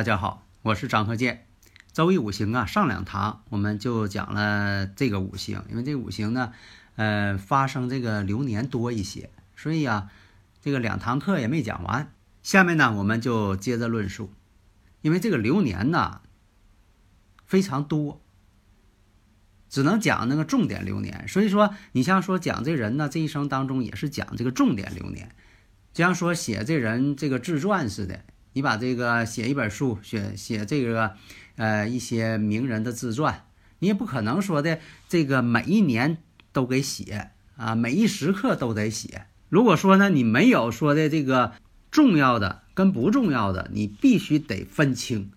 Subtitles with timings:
[0.00, 1.46] 大家好，我是张和建。
[1.92, 6.54] 周易五行啊，上两堂我们就讲了这个五行，因为这五行呢，
[6.96, 10.10] 呃，发生这个流年多一些，所以啊，
[10.62, 12.14] 这个两堂课也没讲完。
[12.42, 14.32] 下面呢，我们就接着论述，
[15.02, 16.22] 因为这个流年呢
[17.44, 18.22] 非常多，
[19.68, 21.28] 只能讲那个重点流年。
[21.28, 25.34] 所以说，你像说讲这人呢，这一生当中也是讲这个重点流年，
[25.92, 28.24] 就像说写这人这个自传似的。
[28.52, 31.12] 你把这个写一本书，写写这个，
[31.56, 33.44] 呃，一些名人的自传，
[33.78, 36.18] 你也不可能说的这个每一年
[36.52, 39.26] 都给写啊，每一时刻都得写。
[39.48, 41.52] 如果说呢，你没有说的这个
[41.90, 45.30] 重要的跟不重要的，你必须得分清。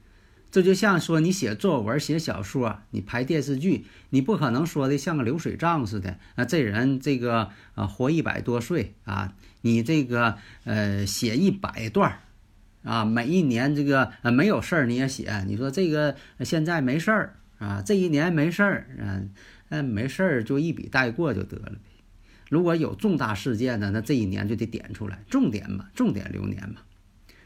[0.51, 6.45] 这就像说你写作文、写小说，你拍电视剧，你不可能说的像个流水账似的啊。
[6.45, 12.19] 这人这个啊，活一百多岁啊，你这个呃，写一百段。
[12.83, 19.31] 啊，每一年这个呃没有事儿你也写，你说这个现在没事儿啊，这一年没事儿，嗯
[19.69, 21.73] 嗯没事儿就一笔带过就得了。
[22.49, 26.81] 如果有重大事件呢，那这一年就得点出来，重点嘛，重点流年嘛。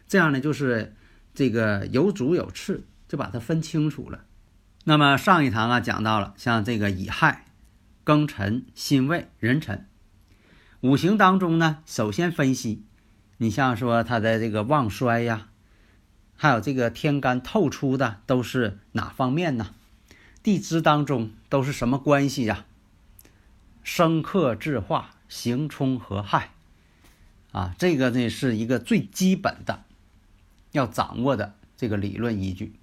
[0.07, 0.95] 这样呢，就是
[1.33, 4.25] 这个有主有次，就把它分清楚了。
[4.85, 7.45] 那么上一堂啊讲到了，像这个乙亥、
[8.03, 9.85] 庚辰、辛未、壬辰，
[10.81, 12.87] 五行当中呢，首先分析。
[13.38, 15.50] 你像说他的这个旺衰呀，
[16.36, 19.75] 还有这个天干透出的都是哪方面呢？
[20.42, 22.66] 地支当中都是什么关系呀？
[23.84, 26.52] 生克制化，刑冲合害，
[27.52, 29.84] 啊，这个呢是一个最基本的
[30.72, 32.74] 要掌握的这个理论依据。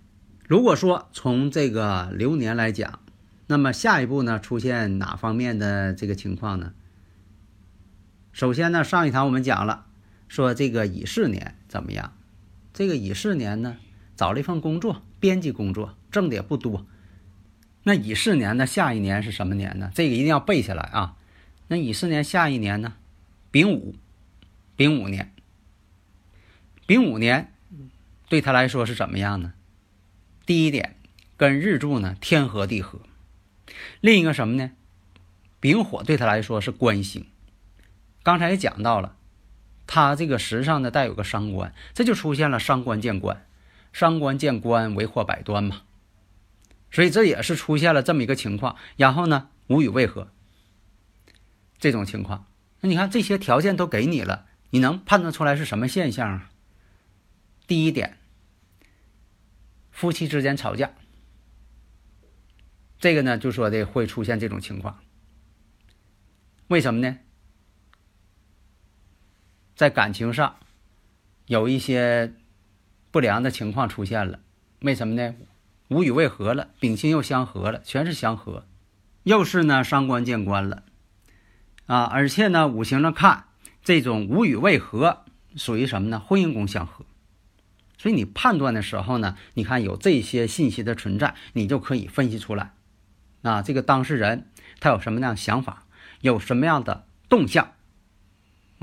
[0.47, 3.01] 如果说从这个流年来讲，
[3.47, 6.73] 那么下一步呢出现哪方面的这个情况呢？
[8.33, 9.87] 首先呢，上一堂我们讲了。
[10.35, 12.13] 说这个乙巳年怎么样？
[12.73, 13.77] 这个乙巳年呢，
[14.17, 16.85] 找了一份工作，编辑工作，挣的也不多。
[17.85, 19.93] 那乙巳年呢，下一年是什么年呢？
[19.95, 21.17] 这个一定要背下来啊。
[21.69, 22.95] 那乙巳年下一年呢，
[23.53, 23.95] 丙午，
[24.75, 25.33] 丙午年。
[26.85, 27.53] 丙午年
[28.29, 29.53] 对他来说是怎么样呢？
[30.45, 30.97] 第一点，
[31.37, 32.99] 跟日柱呢天合地合。
[34.01, 34.73] 另一个什么呢？
[35.61, 37.25] 丙火对他来说是官星。
[38.25, 39.15] 刚才也讲到了。
[39.87, 43.47] 他这个时上呢带有个伤官，这就出现了伤官见官，
[43.93, 45.83] 伤官见官为祸百端嘛，
[46.91, 48.77] 所以这也是出现了这么一个情况。
[48.97, 50.31] 然后呢，无与为何
[51.79, 52.47] 这种情况，
[52.81, 56.51] 那你看这些条件都给你了，你能判断出来是什么现象啊？
[57.67, 58.19] 第一点，
[59.91, 60.93] 夫妻之间吵架，
[62.99, 65.01] 这个呢就说的会出现这种情况，
[66.69, 67.19] 为什么呢？
[69.75, 70.57] 在感情上
[71.47, 72.35] 有一些
[73.11, 74.41] 不良的情况出现了，
[74.81, 75.35] 为什么呢？
[75.89, 78.67] 无与为合了，丙辛又相合了，全是相合，
[79.25, 80.83] 又是呢伤官见官了
[81.87, 82.05] 啊！
[82.05, 83.45] 而且呢，五行上看
[83.83, 85.25] 这种无与为合
[85.57, 86.19] 属于什么呢？
[86.19, 87.05] 婚姻宫相合，
[87.99, 92.73] 所以你判断的时候呢，你看有这些信息的存在，你就可以分析出来
[93.43, 95.85] 啊，这个当事人他有什么样的想法，
[96.23, 97.74] 有什么样的动向。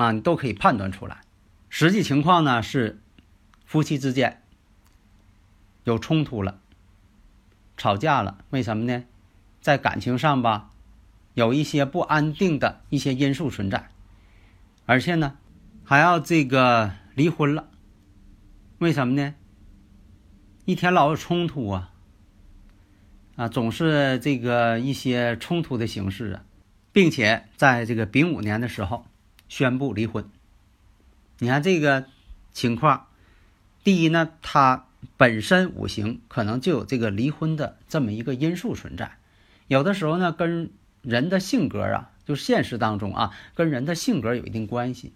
[0.02, 1.22] 啊，你都可以判断出来。
[1.70, 3.00] 实际情况呢是，
[3.66, 4.42] 夫妻之间
[5.84, 6.60] 有冲突了，
[7.78, 8.40] 吵架了。
[8.50, 9.04] 为什么呢？
[9.60, 10.72] 在感情上吧，
[11.36, 13.92] 有一些不安定的一些因素存在，
[14.88, 15.38] 而且呢，
[15.84, 17.68] 还要这个离婚了。
[18.80, 19.36] 为什么呢？
[20.66, 21.92] 一天老有冲突啊，
[23.36, 26.44] 啊，总是这个一些冲突的形式啊，
[26.92, 29.06] 并且在这个丙午年的时候。
[29.52, 30.30] 宣布离婚。
[31.40, 32.06] 你看这个
[32.54, 33.08] 情况，
[33.84, 34.86] 第一呢，他
[35.18, 39.18] 本身五行可能就有这个离婚的这么一个因素存在。
[39.68, 40.72] 有的时候呢，跟
[41.02, 45.12] 人的性格啊，就现实当中啊，跟人的性格有一定关系。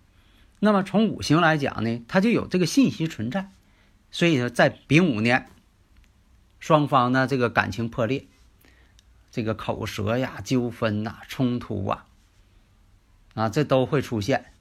[0.60, 3.50] 那么从五行来讲呢，它就有这个信息存在。
[4.12, 5.48] 所以说，在丙午年，
[6.60, 8.26] 双方呢这个感情破裂，
[9.32, 12.06] 这个口舌呀、纠纷呐、冲突啊，
[13.36, 14.52] 啊，这都会出现。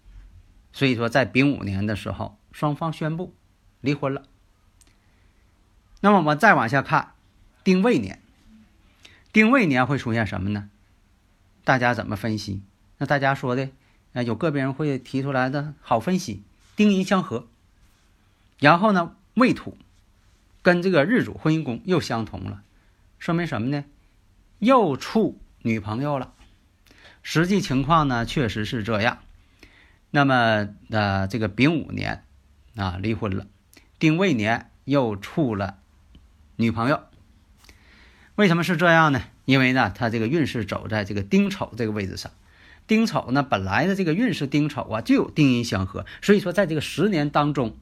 [0.73, 3.32] 所以说，在丙午年的时候，双方宣布
[3.81, 4.25] 离婚了。
[6.00, 7.15] 那么我们再往下看，
[7.62, 8.21] 丁未年，
[9.32, 10.69] 丁未年会出现什么呢？
[11.65, 12.62] 大家怎么分析？
[12.99, 13.71] 那大家说的，
[14.12, 16.43] 啊，有个别人会提出来的好分析，
[16.76, 17.47] 丁寅相合，
[18.59, 19.79] 然后呢，未土
[20.61, 22.62] 跟这个日主婚姻宫又相同了，
[23.19, 23.85] 说明什么呢？
[24.59, 26.35] 又处女朋友了。
[27.26, 29.19] 实际情况呢，确实是这样。
[30.11, 32.23] 那么，呃，这个丙午年
[32.76, 33.47] 啊离婚了，
[33.99, 35.79] 丁未年又处了
[36.56, 37.00] 女朋友。
[38.35, 39.23] 为什么是这样呢？
[39.47, 42.31] 因为呢，他这个运势走在这个丁丑这个位置上，
[42.87, 47.75] 丁丑呢本来的这个运势丁丑啊就有丁寅相合，所以说在这个十年当中，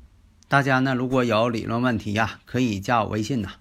[0.46, 3.54] 大家呢如果有理论问题呀，可以加我微信呐，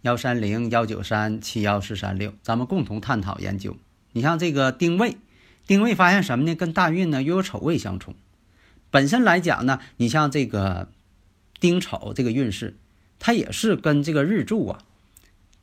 [0.00, 3.76] 幺三零幺九三七幺四三六，咱们共同探讨研究。
[4.12, 5.18] 你像这个丁未。
[5.66, 6.54] 丁未发现什么呢？
[6.54, 8.14] 跟大运呢又有丑未相冲，
[8.90, 10.88] 本身来讲呢，你像这个
[11.58, 12.76] 丁丑这个运势，
[13.18, 14.78] 它也是跟这个日柱啊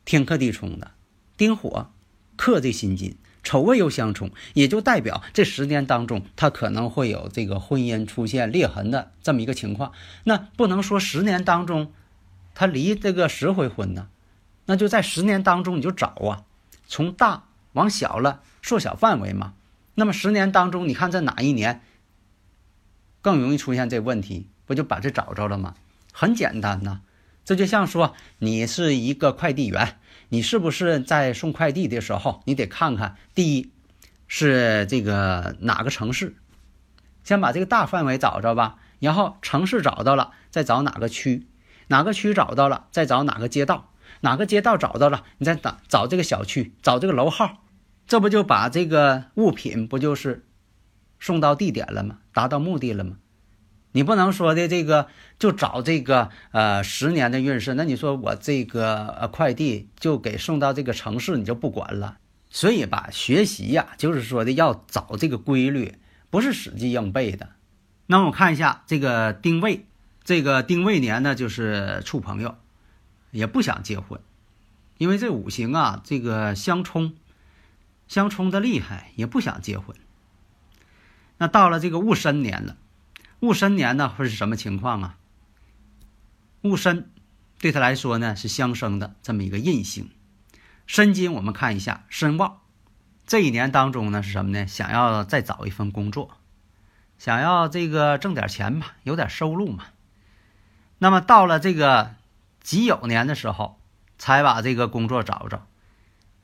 [0.04, 0.90] 天克地冲的，
[1.38, 1.90] 丁火
[2.36, 9.92] 克这辛金，丑未又相冲，也就代表这十年当中，他可能会有这个婚姻出现裂痕的这么一个情况。
[10.24, 11.92] 那不能说十年当中
[12.54, 14.08] 他离这个十回婚呢，
[14.66, 16.44] 那就在十年当中你就找啊，
[16.86, 19.54] 从大往小了缩小范围嘛。
[19.94, 21.82] 那么十年当中，你看在哪一年
[23.20, 24.48] 更容易出现这问题？
[24.66, 25.74] 不就把这找着了吗？
[26.12, 27.00] 很简单呐，
[27.44, 29.98] 这就像说你是一个快递员，
[30.30, 33.70] 你是不是在送快递的时候，你得看看第一
[34.26, 36.34] 是这个哪个城市，
[37.22, 41.46] 先把这个大范围找着吧，然后城市找到了，再找哪个区，
[41.88, 43.90] 哪个区找到了，再找哪个街道，
[44.20, 47.63] 哪个街道找到了，你再找找这个小区，找这个楼号。
[48.06, 50.44] 这不就把这个物品不就是
[51.18, 52.18] 送到地点了吗？
[52.32, 53.16] 达到目的了吗？
[53.92, 55.06] 你不能说的这个
[55.38, 62.18] 就找这个呃十年的运势，那你说我这个呃快递就给送到这个城市，你就不管了？
[62.50, 65.94] 所以吧，学习呀，就是说的要找这个规律，
[66.28, 67.50] 不是死记硬背的。
[68.06, 69.86] 那我看一下这个丁未，
[70.24, 72.56] 这个丁未年呢，就是处朋友，
[73.30, 74.20] 也不想结婚，
[74.98, 77.14] 因为这五行啊，这个相冲。
[78.08, 79.96] 相冲的厉害，也不想结婚。
[81.38, 82.76] 那到了这个戊申年了，
[83.40, 85.16] 戊申年呢会是什么情况啊？
[86.62, 87.10] 戊申
[87.58, 90.10] 对他来说呢是相生的这么一个印星，
[90.86, 92.60] 申金我们看一下申旺，
[93.26, 94.66] 这一年当中呢是什么呢？
[94.66, 96.38] 想要再找一份工作，
[97.18, 99.86] 想要这个挣点钱吧，有点收入嘛。
[100.98, 102.14] 那么到了这个
[102.60, 103.78] 己酉年的时候，
[104.16, 105.66] 才把这个工作找着，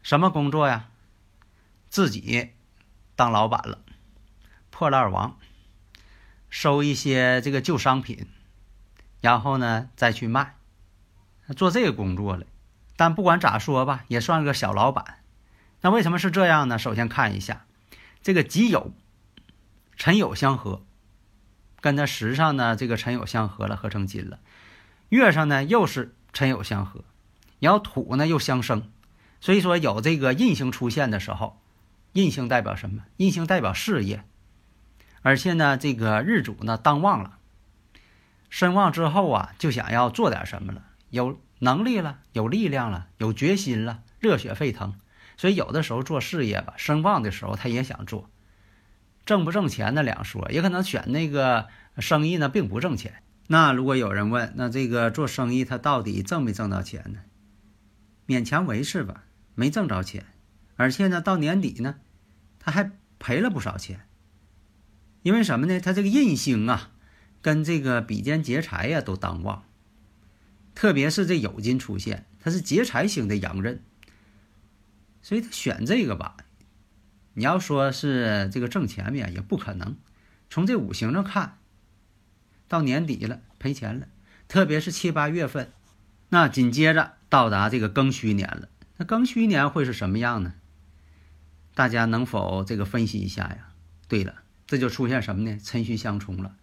[0.03, 0.89] 什么工作呀？
[1.91, 2.53] 自己
[3.17, 3.81] 当老板了，
[4.71, 5.37] 破烂王，
[6.49, 8.29] 收一些这个旧商品，
[9.21, 10.55] 然后呢再去卖，
[11.57, 12.47] 做这个工作了。
[12.97, 15.19] 但不管咋说吧，也算个小老板。
[15.81, 16.79] 那为什么是这样呢？
[16.79, 17.67] 首先看一下
[18.23, 18.93] 这个己酉
[19.97, 20.85] 辰酉相合，
[21.81, 24.39] 跟他时上呢这个辰酉相合了，合成金了。
[25.09, 27.03] 月上呢又是辰酉相合，
[27.59, 28.89] 然后土呢又相生，
[29.41, 31.61] 所以说有这个印星出现的时候。
[32.13, 33.05] 印星代表什么？
[33.19, 34.25] 印星代表事业，
[35.23, 37.39] 而且呢，这个日主呢当旺了，
[38.49, 44.95] 身旺之后啊，就想要做点什么了，有能力了，有力量了，有决心了，热血沸腾。
[45.37, 48.29] 所以有的时候做事业吧，声旺的时候他也想做，
[49.25, 53.23] 挣不挣钱那两说，也可能选那个生意呢并不挣钱。
[53.47, 57.21] 那如果有人问，那这个做生意他到底挣没挣到钱呢？
[58.27, 59.25] 勉强维持吧，
[59.55, 60.25] 没挣着钱。
[60.81, 61.97] 而且呢，到年底呢，
[62.59, 64.07] 他还赔了不少钱。
[65.21, 65.79] 因为什么呢？
[65.79, 66.93] 他这个印星啊，
[67.43, 69.63] 跟这个比肩劫财呀都当旺，
[70.75, 73.83] 特别是这酉金出现，它是劫财星的阳刃，
[75.21, 76.39] 所以他选这个吧。
[77.35, 79.99] 你要说是这个挣钱呀，也不可能。
[80.49, 81.59] 从这五行上看，
[82.69, 84.09] 到年底了赔钱了，
[84.49, 85.71] 特别是七八月份，
[86.31, 90.55] 那紧接着到达这个庚戌年了，那庚戌年会是什么样呢？
[91.75, 93.69] 大家能否这个分析一下呀？
[94.09, 94.35] 对了，
[94.67, 95.59] 这就出现什么呢？
[95.63, 96.57] 辰戌相冲了。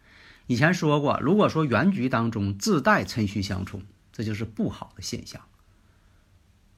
[0.48, 5.42] 以前说过，如果说原局当中自带辰戌相冲，这就是不好的现象。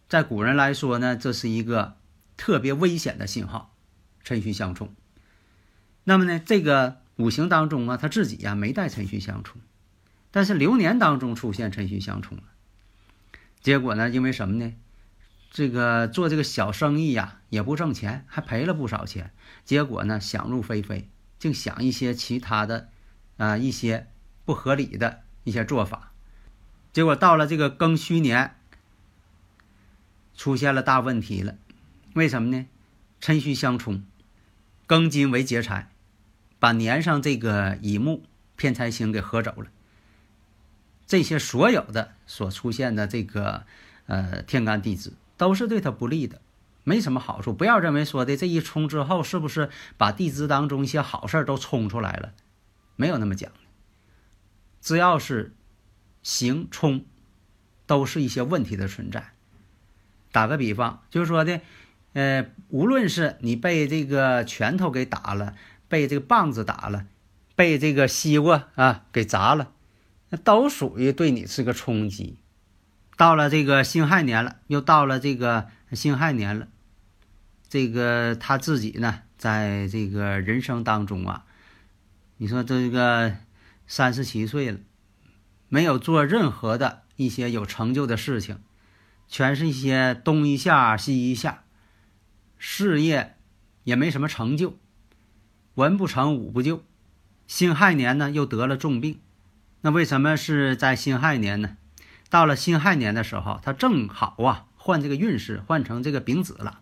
[0.07, 1.97] 在古人来说呢，这是一个
[2.35, 3.75] 特别危险的信号，
[4.23, 4.93] 辰戌相冲。
[6.03, 9.61] 那么呢，这个五行当中啊，他自己呀没带辰戌相冲，
[10.31, 12.43] 但是流年当中出现辰戌相冲了。
[13.61, 14.73] 结果呢，因为什么呢？
[15.51, 19.31] 这个做这个小生意呀，也不挣钱，还赔了不少钱。
[19.65, 22.89] 结果呢，想入非非，竟想一些其他的，
[23.37, 24.07] 啊，一些
[24.45, 26.11] 不合理的一些做法。
[26.93, 28.55] 结果到了这个庚戌年，
[30.35, 31.55] 出现了大问题了。
[32.13, 32.65] 为什么呢？
[33.19, 34.03] 辰戌相冲，
[34.87, 35.89] 庚金为劫财，
[36.59, 38.23] 把年上这个乙木
[38.55, 39.69] 偏财星给合走了。
[41.05, 43.65] 这些所有的所出现的这个
[44.05, 45.13] 呃天干地支。
[45.39, 46.41] 都是对他不利的，
[46.89, 47.53] 没什么好处。
[47.53, 52.33] 不要认为说的这一冲之后，是不是把地支当中一些好事都冲出来了？
[52.95, 53.59] 没有那么讲的。
[54.81, 55.53] 只要是
[56.23, 57.05] 行冲，
[57.85, 59.33] 都是一些问题的存在。
[60.31, 61.61] 打个比方，就是说的，
[62.13, 65.53] 呃，无论是你被这个拳头给打了，
[65.87, 67.05] 被这个棒子打了，
[67.55, 69.71] 被这个西瓜啊给砸了，
[70.29, 72.37] 那都属于对你是个冲击。
[73.17, 76.67] 到了这个辛亥年了，又到了这个辛亥年了，
[77.69, 81.45] 这个他自己呢，在这个人生当中啊，
[82.37, 83.35] 你说这个
[83.85, 84.79] 三十七岁了，
[85.67, 88.59] 没有做任何的一些有成就的事情，
[89.27, 91.63] 全是一些东一下西一下，
[92.57, 93.37] 事业
[93.83, 94.77] 也没什么成就，
[95.75, 96.83] 文不成武不就，
[97.45, 99.19] 辛亥年呢又得了重病，
[99.81, 101.77] 那为什么是在辛亥年呢？
[102.31, 106.81] 到了辛亥年的时候，他正好啊换这个运势，换成这个丙子了。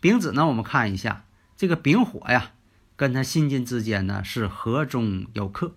[0.00, 1.24] 丙子呢，我们看一下
[1.56, 2.52] 这个丙火呀，
[2.96, 5.74] 跟他辛金之间呢是合中有克，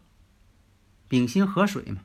[1.08, 2.02] 丙辛合水嘛。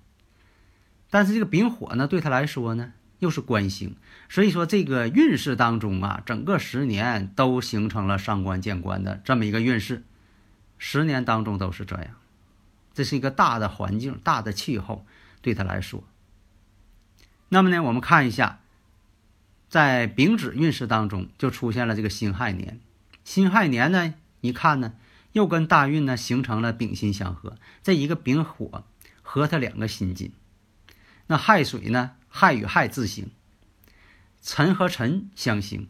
[1.10, 3.96] 但是这个丙火呢，对他来说呢又是官星，
[4.28, 10.04] 所以说这个运势当中啊，整个十年都形成了伤官见官的这么一个运势，
[10.78, 12.16] 十年当中都是这样。
[12.92, 15.04] 这是一个大的环境、大的气候，
[15.42, 16.04] 对他来说。
[17.48, 18.60] 那么呢，我们看一下，
[19.74, 22.78] 在丙子运势当中就出现了这个辛亥年。
[23.24, 24.94] 辛亥年呢，一看呢，
[25.32, 28.84] 又跟大运呢形成了丙辛相合，这一个丙火
[29.20, 30.30] 和它两个辛金。
[31.26, 33.32] 那亥水呢，亥与亥自刑，
[34.42, 35.88] 辰和辰相刑，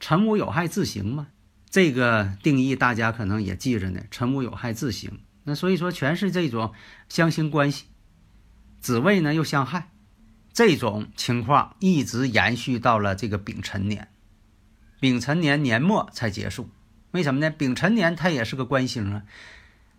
[0.00, 1.28] 辰午有害自刑嘛？
[1.70, 5.20] 这个定义大家可能也记着呢，辰午有害自刑。
[5.44, 6.74] 那所以说，全是这种
[7.08, 7.84] 相刑关系，
[8.80, 9.92] 子位呢又相害。
[10.54, 14.06] 这种情况一直延续到了这个丙辰年，
[15.00, 16.70] 丙辰年年末才结束。
[17.10, 17.50] 为什么呢？
[17.50, 19.24] 丙辰年它也是个官星啊。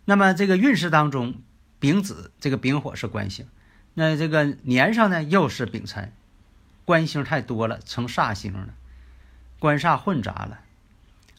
[0.05, 1.41] 那么这个运势当中，
[1.77, 3.45] 丙子这个丙火是官星，
[3.95, 6.13] 那这个年上呢又是丙辰，
[6.85, 8.73] 官星太多了，成煞星了，
[9.59, 10.61] 官煞混杂了。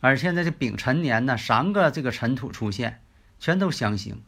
[0.00, 3.00] 而现在这丙辰年呢，三个这个辰土出现，
[3.40, 4.20] 全都相刑。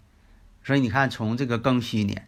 [0.64, 2.26] 所以你看，从这个庚戌年，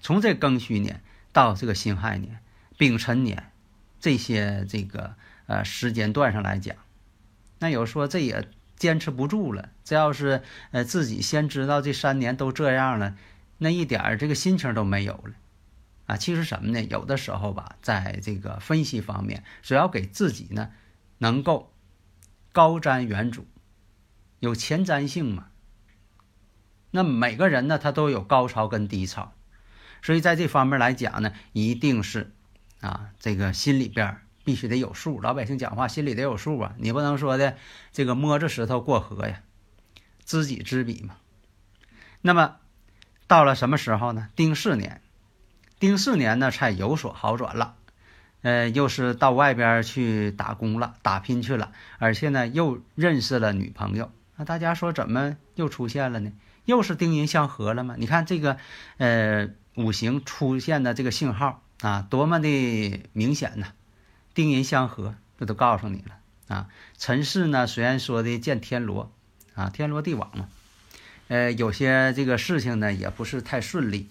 [0.00, 1.00] 从这庚戌年。
[1.34, 2.38] 到这个辛亥年、
[2.78, 3.50] 丙辰年，
[3.98, 6.76] 这些这个呃时间段上来讲，
[7.58, 9.68] 那有说这也坚持不住了。
[9.84, 13.16] 这要是呃自己先知道这三年都这样了，
[13.58, 15.34] 那一点儿这个心情都没有了
[16.06, 16.16] 啊。
[16.16, 16.82] 其实什么呢？
[16.84, 20.70] 有的时候吧，在这个分析方面，只要给自己呢
[21.18, 21.72] 能够
[22.52, 23.42] 高瞻远瞩，
[24.38, 25.48] 有前瞻性嘛。
[26.92, 29.33] 那每个人呢，他都有高潮跟低潮。
[30.04, 32.30] 所以在这方面来讲呢，一定是，
[32.80, 35.18] 啊，这个心里边必须得有数。
[35.22, 37.56] 老百姓讲话心里得有数啊，你不能说的
[37.90, 39.40] 这个摸着石头过河呀，
[40.26, 41.16] 知己知彼嘛。
[42.20, 42.56] 那么
[43.26, 44.28] 到了什么时候呢？
[44.36, 45.00] 丁巳年，
[45.78, 47.76] 丁巳年呢才有所好转了，
[48.42, 54.12] 呃，又是到外边去打工了，打拼去了，而且呢又认识了女朋友。
[54.36, 56.30] 那大家说怎么又出现了呢？
[56.64, 57.96] 又是丁寅相合了吗？
[57.98, 58.56] 你看这个，
[58.98, 59.50] 呃。
[59.76, 63.72] 五行出现的这个信号啊，多么的明显呢？
[64.32, 66.68] 丁寅相合，这都告诉你了啊。
[66.96, 69.10] 辰巳呢，虽然说的见天罗
[69.56, 70.48] 啊，天罗地网嘛，
[71.26, 74.08] 呃，有些这个事情呢也不是太顺利，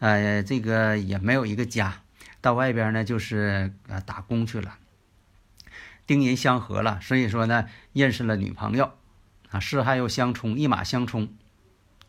[0.00, 2.02] 呃，这个也没有一个家，
[2.40, 4.78] 到外边呢就是呃打工去了。
[6.08, 8.90] 丁寅相合了，所以说呢认识了女朋友
[9.50, 11.28] 啊，四害又相冲，一马相冲。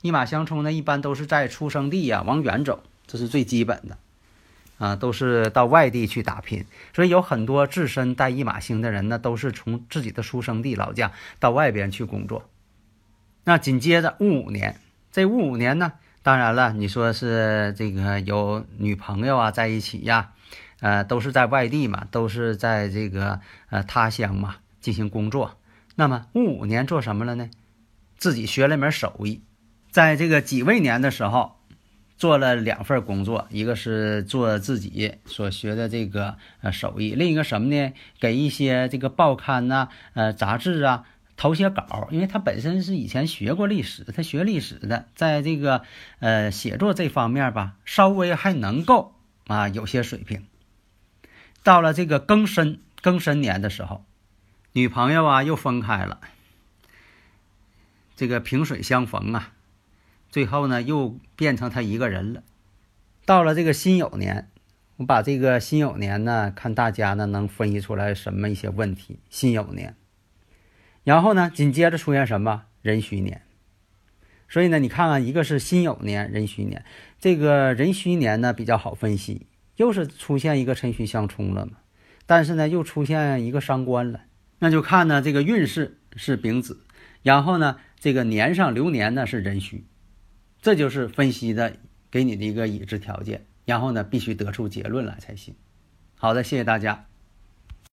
[0.01, 3.97] 一马相冲呢，一般都是在出生地呀往远走，这是最基本的，
[4.77, 6.65] 啊，都是到外地去打拼。
[6.93, 12.49] 所以有很多自身带一马星的人呢，都是从自己的出生地老家到外边去工作。
[13.43, 14.79] 那紧接着戊午年，
[15.11, 20.31] 这戊午年呢，当然了，你说是这个有女朋友啊在一起呀，
[20.79, 25.57] 呃，都是在外地嘛，都是在这个呃他乡嘛进行工作。
[25.95, 27.49] 那么戊午年做什么了呢？
[28.17, 29.41] 自己学了一门手艺。
[29.91, 31.57] 在这个己未年的时候，
[32.17, 37.93] 做了两份工作，一个是做自己所学的这个呃手艺，另一个什么呢？
[38.19, 41.05] 给一些这个报刊呐、呃杂志啊
[41.37, 45.83] 投些稿，因为他本身是以前学过历史，他学历史的，在这个
[46.19, 49.15] 呃写作这方面吧，稍微还能够
[49.47, 50.45] 啊有些水平。
[51.63, 54.03] 到了这个庚申庚申年的时候，
[54.73, 56.19] 女朋友啊又分开了，
[58.17, 59.53] 这个萍水相逢啊。
[60.29, 62.43] 最后呢，又变成他一个人了。
[63.25, 64.49] 到了这个辛酉年，
[64.97, 69.19] 我把这个辛酉年呢，看大家呢能分析出来什么一些问题。
[69.29, 69.95] 辛酉年，
[71.03, 73.41] 然后呢，紧接着出现什么壬戌年。
[74.47, 76.83] 所以呢，你看看，一个是辛酉年，壬戌年，
[77.19, 81.73] 这个壬戌年呢比较好分析，又是出现一个辰戌相冲了嘛。
[82.25, 84.21] 但是呢，又出现一个伤官了，
[84.59, 86.79] 那就看呢这个运势是丙子，
[87.21, 89.85] 然后呢这个年上流年呢是壬戌。
[90.61, 91.75] 这就是分析的
[92.11, 95.55] 给你的一个已知条件，然后呢，必须得出结论来才行。
[96.15, 97.08] 好的，谢谢大家。